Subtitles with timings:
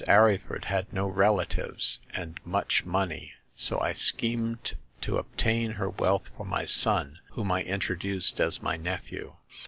[0.07, 6.43] Arryford had no relatives and much money, so I schemed to obtain her wealth for
[6.43, 9.35] my son, whom I introduced as my nephew.